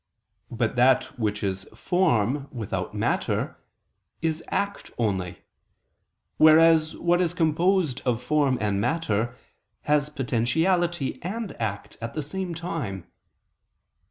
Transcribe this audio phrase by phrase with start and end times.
[0.49, 3.59] But that which is form without matter,
[4.19, 5.43] is act only:
[6.37, 9.35] whereas what is composed of form and matter,
[9.83, 13.05] has potentiality and act at the same time.